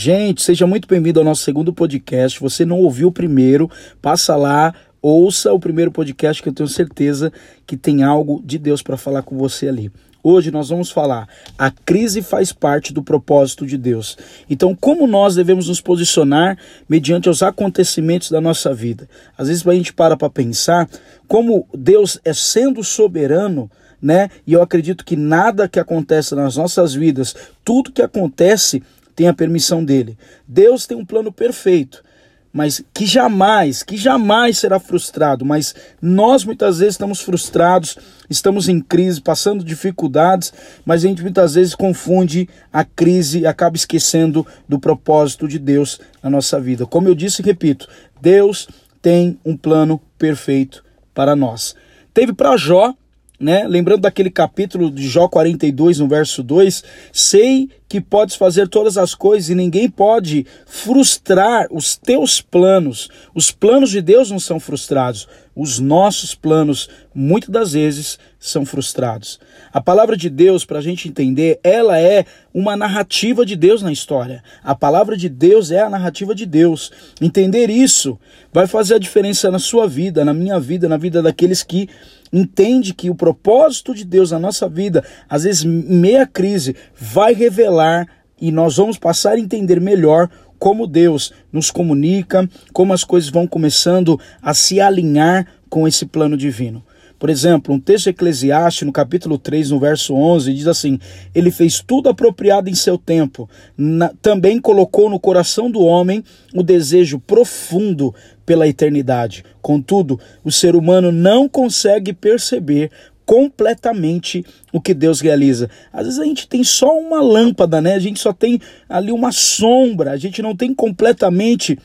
[0.00, 2.38] Gente, seja muito bem-vindo ao nosso segundo podcast.
[2.38, 3.68] Você não ouviu o primeiro,
[4.00, 7.32] passa lá, ouça o primeiro podcast que eu tenho certeza
[7.66, 9.90] que tem algo de Deus para falar com você ali.
[10.22, 11.26] Hoje nós vamos falar:
[11.58, 14.16] a crise faz parte do propósito de Deus.
[14.48, 16.56] Então, como nós devemos nos posicionar
[16.88, 19.08] mediante os acontecimentos da nossa vida?
[19.36, 20.88] Às vezes a gente para para pensar
[21.26, 23.68] como Deus é sendo soberano,
[24.00, 24.30] né?
[24.46, 27.34] E eu acredito que nada que acontece nas nossas vidas,
[27.64, 28.80] tudo que acontece
[29.18, 30.16] tem a permissão dele.
[30.46, 32.04] Deus tem um plano perfeito,
[32.52, 35.44] mas que jamais, que jamais será frustrado.
[35.44, 37.98] Mas nós muitas vezes estamos frustrados,
[38.30, 40.52] estamos em crise, passando dificuldades,
[40.86, 46.00] mas a gente muitas vezes confunde a crise e acaba esquecendo do propósito de Deus
[46.22, 46.86] na nossa vida.
[46.86, 47.88] Como eu disse e repito,
[48.22, 48.68] Deus
[49.02, 51.74] tem um plano perfeito para nós.
[52.14, 52.94] Teve para Jó
[53.38, 53.66] né?
[53.68, 59.14] Lembrando daquele capítulo de Jó 42, no verso 2, sei que podes fazer todas as
[59.14, 63.08] coisas e ninguém pode frustrar os teus planos.
[63.34, 65.28] Os planos de Deus não são frustrados,
[65.58, 69.40] os nossos planos muitas das vezes são frustrados.
[69.72, 73.90] A palavra de Deus, para a gente entender, ela é uma narrativa de Deus na
[73.90, 74.40] história.
[74.62, 76.92] A palavra de Deus é a narrativa de Deus.
[77.20, 78.16] Entender isso
[78.52, 81.88] vai fazer a diferença na sua vida, na minha vida, na vida daqueles que
[82.32, 88.06] entende que o propósito de Deus na nossa vida, às vezes meia crise, vai revelar
[88.40, 93.46] e nós vamos passar a entender melhor como Deus nos comunica, como as coisas vão
[93.46, 96.82] começando a se alinhar com esse plano divino.
[97.18, 101.00] Por exemplo, um texto eclesiástico no capítulo 3, no verso 11, diz assim:
[101.34, 103.50] Ele fez tudo apropriado em seu tempo.
[103.76, 106.22] Na, também colocou no coração do homem
[106.54, 108.14] o desejo profundo
[108.46, 109.44] pela eternidade.
[109.60, 112.90] Contudo, o ser humano não consegue perceber
[113.28, 115.68] completamente o que Deus realiza.
[115.92, 117.92] Às vezes a gente tem só uma lâmpada, né?
[117.92, 121.78] A gente só tem ali uma sombra, a gente não tem completamente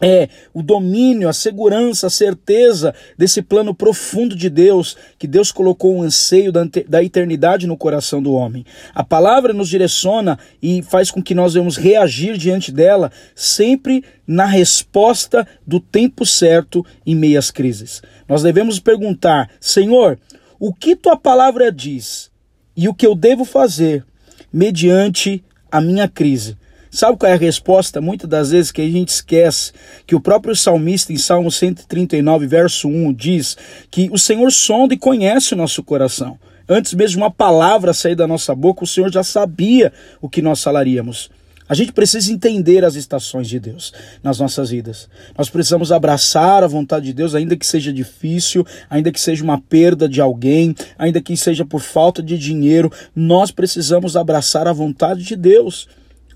[0.00, 5.96] é o domínio, a segurança, a certeza desse plano profundo de Deus, que Deus colocou
[5.96, 8.64] um anseio da, da eternidade no coração do homem.
[8.94, 14.44] A palavra nos direciona e faz com que nós vamos reagir diante dela sempre na
[14.44, 18.02] resposta do tempo certo em meio às crises.
[18.28, 20.18] Nós devemos perguntar: Senhor,
[20.58, 22.30] o que tua palavra diz
[22.76, 24.04] e o que eu devo fazer
[24.52, 26.56] mediante a minha crise?
[26.90, 28.00] Sabe qual é a resposta?
[28.00, 29.72] Muitas das vezes que a gente esquece
[30.06, 33.56] que o próprio salmista em Salmo 139, verso 1, diz
[33.90, 36.38] que o Senhor sonda e conhece o nosso coração.
[36.68, 40.62] Antes mesmo uma palavra sair da nossa boca, o Senhor já sabia o que nós
[40.62, 41.30] falaríamos.
[41.68, 45.08] A gente precisa entender as estações de Deus nas nossas vidas.
[45.36, 49.60] Nós precisamos abraçar a vontade de Deus, ainda que seja difícil, ainda que seja uma
[49.60, 52.90] perda de alguém, ainda que seja por falta de dinheiro.
[53.14, 55.88] Nós precisamos abraçar a vontade de Deus.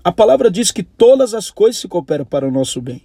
[0.03, 3.01] A palavra diz que todas as coisas se cooperam para o nosso bem.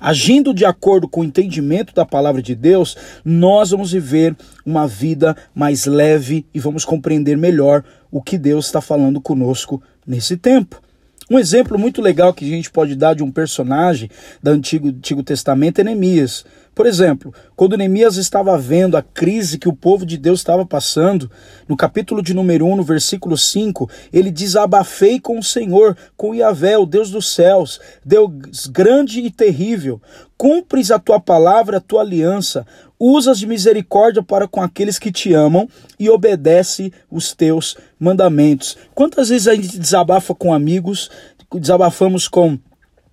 [0.00, 4.36] Agindo de acordo com o entendimento da palavra de Deus, nós vamos viver
[4.66, 10.36] uma vida mais leve e vamos compreender melhor o que Deus está falando conosco nesse
[10.36, 10.82] tempo.
[11.30, 14.10] Um exemplo muito legal que a gente pode dar de um personagem
[14.42, 16.44] do Antigo, Antigo Testamento é Neemias.
[16.80, 21.30] Por exemplo, quando Neemias estava vendo a crise que o povo de Deus estava passando,
[21.68, 26.34] no capítulo de número 1, no versículo 5, ele diz: Abafei com o Senhor, com
[26.34, 28.30] Yahvé, o Deus dos céus, Deus
[28.72, 30.00] grande e terrível.
[30.38, 32.66] Cumpres a tua palavra, a tua aliança,
[32.98, 35.68] usas de misericórdia para com aqueles que te amam
[35.98, 38.78] e obedece os teus mandamentos.
[38.94, 41.10] Quantas vezes a gente desabafa com amigos,
[41.52, 42.58] desabafamos com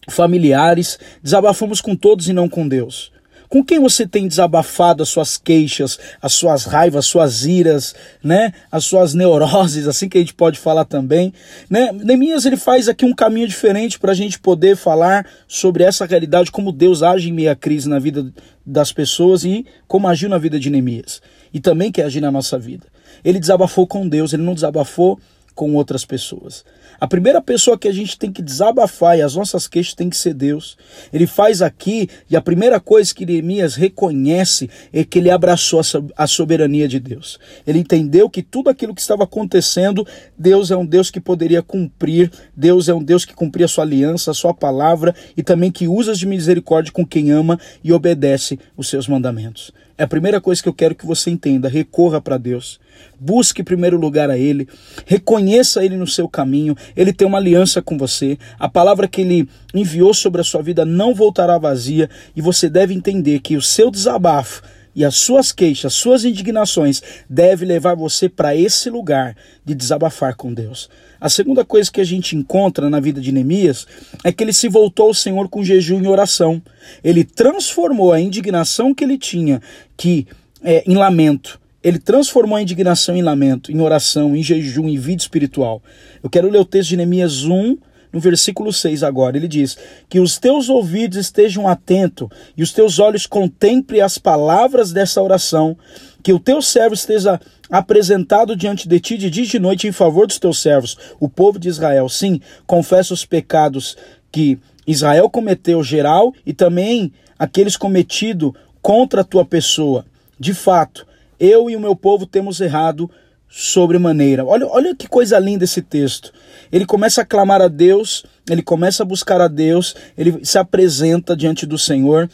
[0.08, 3.12] familiares, desabafamos com todos e não com Deus?
[3.50, 8.54] Com quem você tem desabafado as suas queixas, as suas raivas, as suas iras, né?
[8.72, 11.34] As suas neuroses, assim que a gente pode falar também,
[11.70, 11.92] né?
[11.92, 16.52] Neemias ele faz aqui um caminho diferente para a gente poder falar sobre essa realidade,
[16.52, 18.32] como Deus age em meio à crise na vida
[18.66, 21.22] das pessoas e como agiu na vida de Neemias.
[21.54, 22.86] E também quer agir na nossa vida.
[23.24, 25.20] Ele desabafou com Deus, ele não desabafou
[25.58, 26.64] com outras pessoas.
[27.00, 30.16] A primeira pessoa que a gente tem que desabafar e as nossas queixas tem que
[30.16, 30.78] ser Deus.
[31.12, 35.82] Ele faz aqui, e a primeira coisa que Neemias reconhece é que ele abraçou
[36.16, 37.40] a soberania de Deus.
[37.66, 40.06] Ele entendeu que tudo aquilo que estava acontecendo,
[40.38, 43.84] Deus é um Deus que poderia cumprir, Deus é um Deus que cumpria a sua
[43.84, 48.60] aliança, a sua palavra e também que usa de misericórdia com quem ama e obedece
[48.78, 49.72] os seus mandamentos.
[49.98, 51.68] É a primeira coisa que eu quero que você entenda.
[51.68, 52.80] Recorra para Deus.
[53.20, 54.68] Busque em primeiro lugar a Ele.
[55.06, 56.76] Reconheça Ele no seu caminho.
[56.96, 58.38] Ele tem uma aliança com você.
[58.60, 62.10] A palavra que Ele enviou sobre a sua vida não voltará vazia.
[62.36, 64.62] E você deve entender que o seu desabafo
[64.98, 70.52] e as suas queixas, suas indignações deve levar você para esse lugar de desabafar com
[70.52, 70.90] Deus.
[71.22, 73.86] A segunda coisa que a gente encontra na vida de Neemias
[74.24, 76.60] é que ele se voltou ao Senhor com jejum e oração.
[77.04, 79.62] Ele transformou a indignação que ele tinha,
[79.96, 80.26] que
[80.64, 85.22] é, em lamento, ele transformou a indignação em lamento, em oração, em jejum, em vida
[85.22, 85.82] espiritual.
[86.24, 87.78] Eu quero ler o texto de Neemias 1,
[88.12, 89.38] no versículo 6 agora.
[89.38, 89.78] Ele diz:
[90.10, 95.78] Que os teus ouvidos estejam atentos e os teus olhos contemplem as palavras dessa oração,
[96.24, 97.40] que o teu servo esteja
[97.70, 101.28] apresentado diante de ti de dia e de noite em favor dos teus servos, o
[101.28, 102.08] povo de Israel.
[102.08, 103.98] Sim, confessa os pecados
[104.32, 110.06] que Israel cometeu geral e também aqueles cometidos contra a tua pessoa.
[110.40, 111.06] De fato,
[111.40, 113.10] eu e o meu povo temos errado
[113.50, 114.46] sobremaneira.
[114.46, 116.32] Olha, olha que coisa linda esse texto.
[116.72, 121.36] Ele começa a clamar a Deus, ele começa a buscar a Deus, ele se apresenta
[121.36, 122.30] diante do Senhor,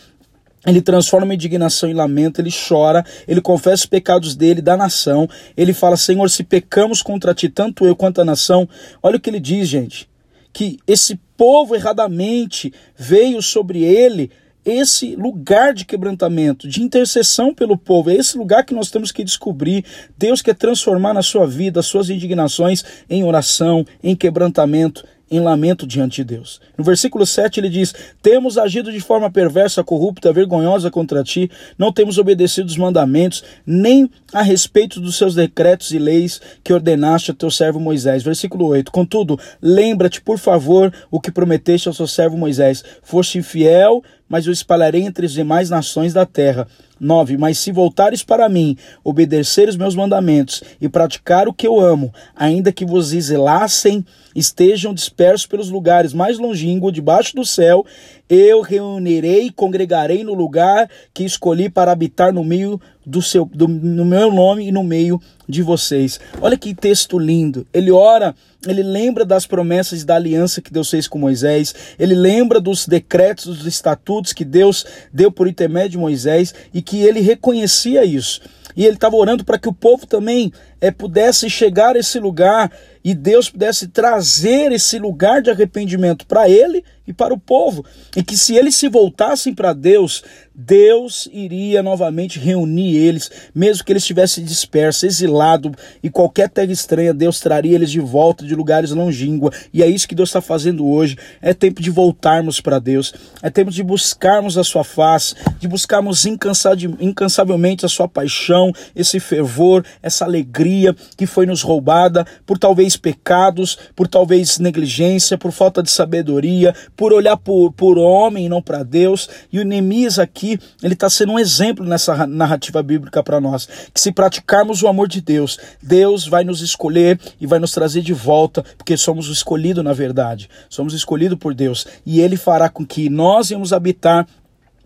[0.66, 5.30] ele transforma a indignação em lamento, ele chora, ele confessa os pecados dele, da nação.
[5.58, 8.68] Ele fala: Senhor, se pecamos contra ti, tanto eu quanto a nação.
[9.02, 10.10] Olha o que ele diz, gente:
[10.54, 14.32] que esse povo erradamente veio sobre ele
[14.66, 18.10] esse lugar de quebrantamento, de intercessão pelo povo.
[18.10, 19.84] É esse lugar que nós temos que descobrir.
[20.18, 25.04] Deus quer transformar na sua vida as suas indignações em oração, em quebrantamento,
[25.36, 26.62] em lamento diante de Deus.
[26.78, 31.92] No versículo 7 ele diz: Temos agido de forma perversa, corrupta, vergonhosa contra ti, não
[31.92, 37.34] temos obedecido os mandamentos, nem a respeito dos seus decretos e leis que ordenaste a
[37.34, 38.22] teu servo Moisés.
[38.22, 42.84] Versículo 8: Contudo, lembra-te, por favor, o que prometeste ao seu servo Moisés.
[43.02, 46.68] Foste infiel, mas o espalharei entre as demais nações da terra.
[47.00, 47.38] 9.
[47.38, 52.14] Mas se voltares para mim, obedecer os meus mandamentos e praticar o que eu amo,
[52.36, 54.06] ainda que vos exilassem,
[54.36, 57.86] estejam dispersos pelos lugares mais longínquos, debaixo do céu,
[58.34, 63.68] eu reunirei e congregarei no lugar que escolhi para habitar no meio do seu do,
[63.68, 66.20] no meu nome e no meio de vocês.
[66.42, 67.68] Olha que texto lindo.
[67.74, 68.34] Ele ora,
[68.66, 73.46] ele lembra das promessas da aliança que Deus fez com Moisés, ele lembra dos decretos,
[73.46, 78.42] dos estatutos que Deus deu por intermédio de Moisés e que ele reconhecia isso.
[78.76, 80.52] E ele estava orando para que o povo também
[80.82, 82.72] é, pudesse chegar a esse lugar
[83.04, 87.86] e Deus pudesse trazer esse lugar de arrependimento para ele e para o povo.
[88.16, 90.24] E que se eles se voltassem para Deus,
[90.56, 95.72] Deus iria novamente reunir eles, mesmo que eles estivessem dispersos, exilados
[96.02, 99.68] e qualquer terra estranha, Deus traria eles de volta de lugares longínquos.
[99.74, 101.18] E é isso que Deus está fazendo hoje.
[101.42, 106.26] É tempo de voltarmos para Deus, é tempo de buscarmos a Sua face, de buscarmos
[106.26, 113.78] incansavelmente a Sua paixão, esse fervor, essa alegria que foi nos roubada por talvez pecados,
[113.96, 118.84] por talvez negligência, por falta de sabedoria, por olhar por, por homem e não para
[118.84, 119.30] Deus.
[119.52, 123.68] E o Neemias aqui, ele está sendo um exemplo nessa narrativa bíblica para nós.
[123.94, 128.02] Que se praticarmos o amor de Deus, Deus vai nos escolher e vai nos trazer
[128.02, 130.50] de volta, porque somos escolhido na verdade.
[130.70, 131.86] Somos escolhidos por Deus.
[132.06, 134.28] E Ele fará com que nós íamos habitar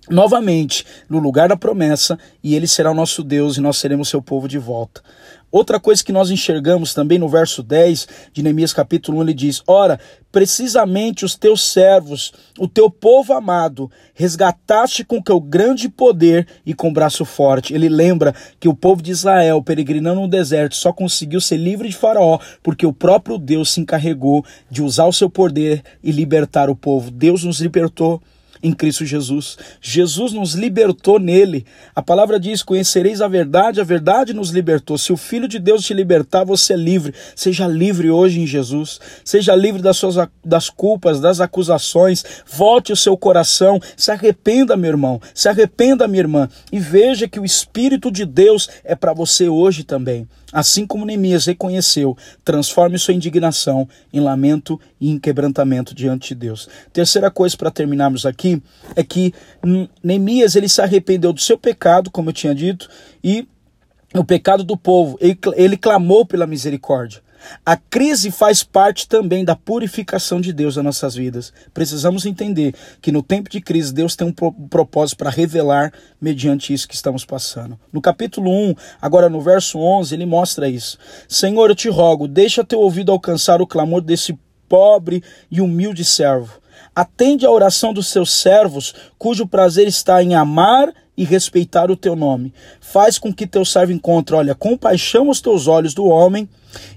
[0.09, 4.21] novamente no lugar da promessa e ele será o nosso Deus e nós seremos seu
[4.21, 5.01] povo de volta.
[5.49, 9.63] Outra coisa que nós enxergamos também no verso 10 de Neemias capítulo 1, ele diz:
[9.65, 9.97] Ora,
[10.29, 16.91] precisamente os teus servos, o teu povo amado, resgataste com teu grande poder e com
[16.91, 17.73] braço forte.
[17.73, 21.95] Ele lembra que o povo de Israel, peregrinando no deserto, só conseguiu ser livre de
[21.95, 26.75] Faraó porque o próprio Deus se encarregou de usar o seu poder e libertar o
[26.75, 27.09] povo.
[27.09, 28.21] Deus nos libertou
[28.61, 29.57] em Cristo Jesus.
[29.81, 31.65] Jesus nos libertou nele.
[31.95, 34.97] A palavra diz: Conhecereis a verdade, a verdade nos libertou.
[34.97, 37.13] Se o Filho de Deus te libertar, você é livre.
[37.35, 38.99] Seja livre hoje em Jesus.
[39.23, 42.23] Seja livre das suas das culpas, das acusações.
[42.45, 43.79] Volte o seu coração.
[43.95, 45.21] Se arrependa, meu irmão.
[45.33, 46.49] Se arrependa, minha irmã.
[46.71, 50.27] E veja que o Espírito de Deus é para você hoje também.
[50.51, 56.69] Assim como Neemias reconheceu, transforme sua indignação em lamento e em quebrantamento diante de Deus.
[56.93, 58.61] Terceira coisa para terminarmos aqui
[58.95, 59.33] é que
[60.01, 62.89] Neemias ele se arrependeu do seu pecado, como eu tinha dito,
[63.21, 63.45] e
[64.15, 65.17] o pecado do povo.
[65.19, 67.26] Ele, ele clamou pela misericórdia.
[67.65, 71.53] A crise faz parte também da purificação de Deus nas nossas vidas.
[71.73, 76.87] Precisamos entender que no tempo de crise Deus tem um propósito para revelar mediante isso
[76.87, 77.79] que estamos passando.
[77.91, 80.97] No capítulo 1, agora no verso 11, ele mostra isso.
[81.27, 84.37] Senhor, eu te rogo, deixa teu ouvido alcançar o clamor desse
[84.67, 86.59] pobre e humilde servo.
[86.95, 92.15] Atende à oração dos seus servos, cujo prazer está em amar e respeitar o teu
[92.15, 92.53] nome.
[92.79, 96.47] Faz com que teu servo encontre, olha, compaixão os teus olhos do homem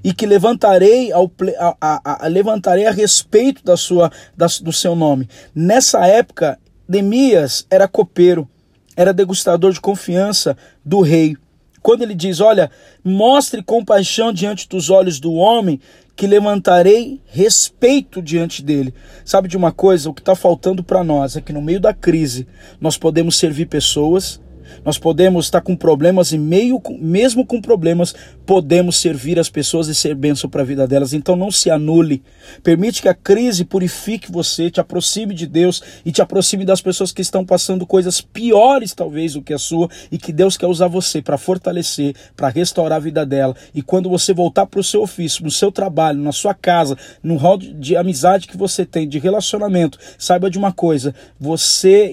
[0.02, 4.94] e que levantarei, ao, a, a, a, levantarei a respeito da sua, da, do seu
[4.94, 5.28] nome.
[5.54, 6.58] Nessa época,
[6.88, 8.48] Neemias era copeiro
[9.00, 11.34] era degustador de confiança do rei.
[11.80, 12.70] Quando ele diz: Olha,
[13.02, 15.80] mostre compaixão diante dos olhos do homem,
[16.14, 18.92] que levantarei respeito diante dele.
[19.24, 20.10] Sabe de uma coisa?
[20.10, 22.46] O que está faltando para nós é que no meio da crise
[22.78, 24.38] nós podemos servir pessoas
[24.84, 28.14] nós podemos estar com problemas e meio, mesmo com problemas,
[28.46, 31.12] podemos servir as pessoas e ser bênção para a vida delas.
[31.12, 32.22] Então não se anule.
[32.62, 37.12] Permite que a crise purifique você, te aproxime de Deus e te aproxime das pessoas
[37.12, 40.88] que estão passando coisas piores talvez do que a sua e que Deus quer usar
[40.88, 43.54] você para fortalecer, para restaurar a vida dela.
[43.74, 47.36] E quando você voltar para o seu ofício, no seu trabalho, na sua casa, no
[47.36, 52.12] rol de amizade que você tem, de relacionamento, saiba de uma coisa: você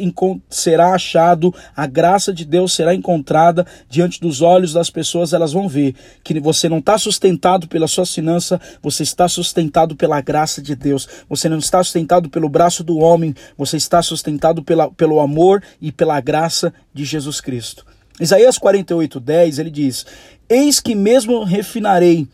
[0.50, 5.68] será achado a graça de Deus será encontrada diante dos olhos das pessoas, elas vão
[5.68, 10.76] ver que você não está sustentado pela sua finança, você está sustentado pela graça de
[10.76, 15.62] Deus, você não está sustentado pelo braço do homem, você está sustentado pela, pelo amor
[15.82, 17.86] e pela graça de Jesus Cristo.
[18.20, 20.06] Isaías 48, 10, ele diz:
[20.50, 22.28] Eis que mesmo refinarei,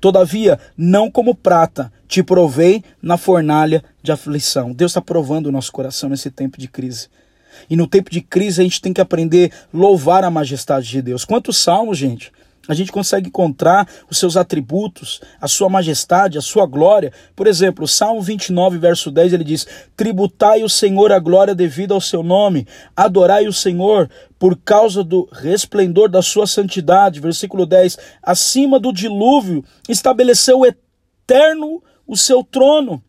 [0.00, 4.72] todavia não como prata, te provei na fornalha de aflição.
[4.72, 7.08] Deus está provando o nosso coração nesse tempo de crise.
[7.68, 11.02] E no tempo de crise a gente tem que aprender a louvar a majestade de
[11.02, 11.24] Deus.
[11.24, 12.32] Quantos salmos, gente?
[12.68, 17.12] A gente consegue encontrar os seus atributos, a sua majestade, a sua glória.
[17.34, 22.00] Por exemplo, Salmo 29, verso 10, ele diz: Tributai o Senhor a glória devida ao
[22.00, 27.18] seu nome, adorai o Senhor por causa do resplendor da sua santidade.
[27.18, 33.02] Versículo 10: Acima do dilúvio estabeleceu eterno o seu trono.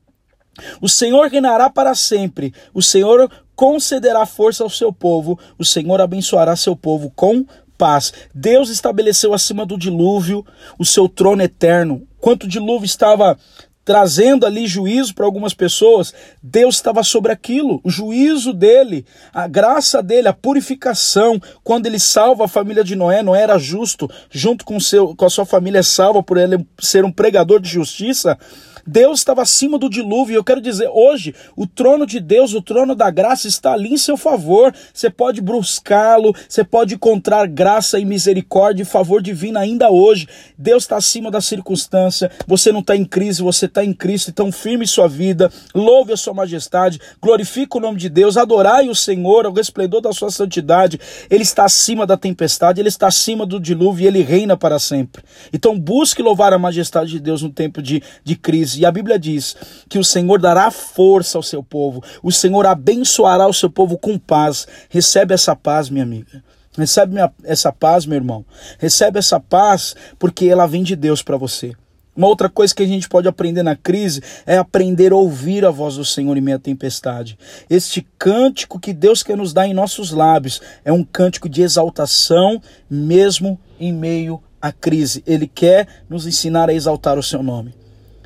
[0.81, 2.53] O Senhor reinará para sempre.
[2.74, 3.29] O Senhor
[3.61, 7.45] concederá força ao seu povo, o Senhor abençoará seu povo com
[7.77, 8.11] paz.
[8.33, 10.43] Deus estabeleceu acima do dilúvio
[10.79, 12.01] o seu trono eterno.
[12.19, 13.37] Quanto o dilúvio estava
[13.85, 20.01] trazendo ali juízo para algumas pessoas, Deus estava sobre aquilo, o juízo dele, a graça
[20.01, 24.79] dele, a purificação, quando ele salva a família de Noé, Noé era justo, junto com,
[24.79, 28.39] seu, com a sua família salva por ele ser um pregador de justiça,
[28.85, 30.35] Deus estava acima do dilúvio.
[30.35, 33.97] Eu quero dizer, hoje, o trono de Deus, o trono da graça, está ali em
[33.97, 34.73] seu favor.
[34.93, 40.27] Você pode buscá-lo, você pode encontrar graça e misericórdia e favor divino ainda hoje.
[40.57, 42.31] Deus está acima da circunstância.
[42.47, 44.29] Você não está em crise, você está em Cristo.
[44.29, 48.95] Então, firme sua vida, louve a sua majestade, glorifique o nome de Deus, adorai o
[48.95, 51.00] Senhor, ao resplendor da sua santidade.
[51.29, 55.23] Ele está acima da tempestade, ele está acima do dilúvio e ele reina para sempre.
[55.53, 59.17] Então, busque louvar a majestade de Deus no tempo de, de crise e a Bíblia
[59.17, 59.55] diz
[59.89, 64.17] que o Senhor dará força ao seu povo, o Senhor abençoará o seu povo com
[64.17, 64.67] paz.
[64.89, 66.43] Recebe essa paz, minha amiga.
[66.77, 68.45] Recebe essa paz, meu irmão.
[68.79, 71.73] Recebe essa paz porque ela vem de Deus para você.
[72.15, 75.71] Uma outra coisa que a gente pode aprender na crise é aprender a ouvir a
[75.71, 77.37] voz do Senhor em meio à tempestade.
[77.69, 82.61] Este cântico que Deus quer nos dar em nossos lábios é um cântico de exaltação,
[82.89, 85.23] mesmo em meio à crise.
[85.25, 87.73] Ele quer nos ensinar a exaltar o seu nome.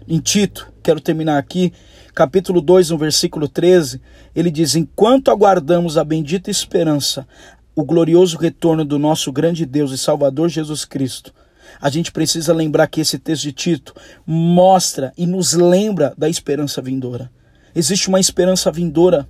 [0.08, 1.74] Em Tito, quero terminar aqui,
[2.14, 4.00] capítulo 2, no versículo 13,
[4.36, 7.28] ele diz: Enquanto aguardamos a bendita esperança,
[7.76, 11.34] o glorioso retorno do nosso grande Deus e Salvador Jesus Cristo,
[11.82, 13.96] a gente precisa lembrar que esse texto de Tito
[14.28, 17.32] mostra e nos lembra da esperança vindoura.
[17.74, 19.28] Existe uma esperança vindoura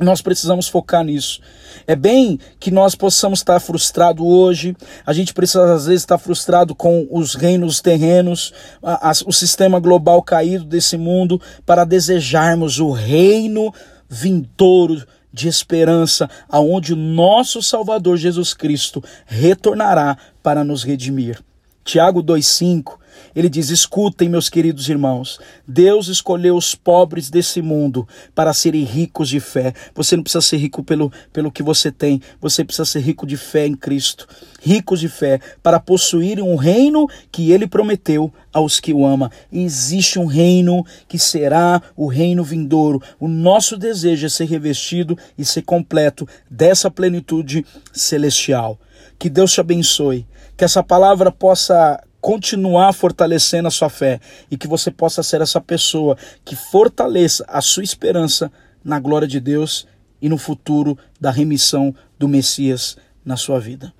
[0.00, 1.40] nós precisamos focar nisso.
[1.86, 6.74] É bem que nós possamos estar frustrados hoje, a gente precisa às vezes estar frustrado
[6.74, 8.52] com os reinos terrenos,
[8.82, 13.72] a, a, o sistema global caído desse mundo, para desejarmos o reino
[14.08, 21.40] vindouro de esperança, aonde o nosso Salvador Jesus Cristo retornará para nos redimir.
[21.84, 22.98] Tiago 2,5
[23.34, 29.28] ele diz: Escutem, meus queridos irmãos, Deus escolheu os pobres desse mundo para serem ricos
[29.28, 29.72] de fé.
[29.94, 33.36] Você não precisa ser rico pelo, pelo que você tem, você precisa ser rico de
[33.36, 34.26] fé em Cristo.
[34.60, 39.30] Ricos de fé para possuírem um reino que ele prometeu aos que o ama.
[39.52, 43.00] existe um reino que será o reino vindouro.
[43.20, 48.78] O nosso desejo é ser revestido e ser completo dessa plenitude celestial.
[49.18, 54.20] Que Deus te abençoe, que essa palavra possa continuar fortalecendo a sua fé
[54.50, 58.50] e que você possa ser essa pessoa que fortaleça a sua esperança
[58.84, 59.86] na glória de Deus
[60.20, 63.92] e no futuro da remissão do Messias na sua vida.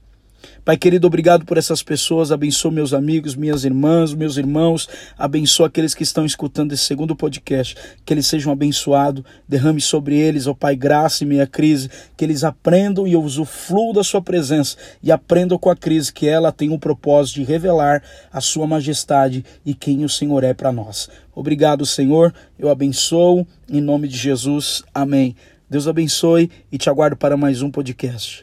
[0.64, 2.30] Pai querido, obrigado por essas pessoas.
[2.30, 4.88] Abençoa meus amigos, minhas irmãs, meus irmãos.
[5.16, 7.76] Abençoa aqueles que estão escutando esse segundo podcast.
[8.04, 9.24] Que eles sejam abençoados.
[9.48, 11.90] Derrame sobre eles, ó Pai, graça em meia crise.
[12.16, 14.76] Que eles aprendam e usufruam da Sua presença.
[15.02, 18.02] E aprendam com a crise que ela tem o propósito de revelar
[18.32, 21.08] a Sua majestade e quem o Senhor é para nós.
[21.34, 22.34] Obrigado, Senhor.
[22.58, 23.46] Eu abençoo.
[23.70, 24.82] Em nome de Jesus.
[24.92, 25.36] Amém.
[25.70, 28.36] Deus abençoe e te aguardo para mais um podcast.